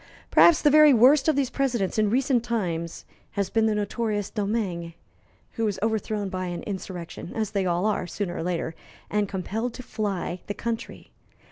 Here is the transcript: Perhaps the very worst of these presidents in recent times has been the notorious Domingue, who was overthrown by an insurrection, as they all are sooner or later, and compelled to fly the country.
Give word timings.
Perhaps 0.31 0.63
the 0.63 0.71
very 0.71 0.95
worst 0.95 1.27
of 1.27 1.35
these 1.35 1.51
presidents 1.51 1.99
in 1.99 2.09
recent 2.09 2.43
times 2.43 3.05
has 3.33 3.51
been 3.51 3.67
the 3.67 3.75
notorious 3.75 4.31
Domingue, 4.31 4.95
who 5.51 5.65
was 5.65 5.77
overthrown 5.83 6.27
by 6.27 6.47
an 6.47 6.63
insurrection, 6.63 7.31
as 7.35 7.51
they 7.51 7.67
all 7.67 7.85
are 7.85 8.07
sooner 8.07 8.35
or 8.37 8.41
later, 8.41 8.73
and 9.11 9.29
compelled 9.29 9.75
to 9.75 9.83
fly 9.83 10.41
the 10.47 10.55
country. 10.55 11.11